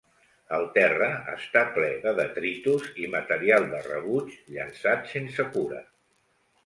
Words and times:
El 0.55 0.63
terra 0.77 1.09
està 1.33 1.61
ple 1.75 1.89
de 2.05 2.13
detritus 2.19 2.87
i 3.03 3.11
material 3.17 3.69
de 3.75 3.83
rebuig 3.91 4.35
llençat 4.57 5.07
sense 5.13 5.47
cura. 5.55 5.85